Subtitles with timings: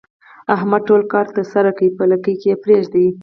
[0.55, 3.07] احمد ټول کار ترسره کړي په لکۍ کې یې پرېږدي.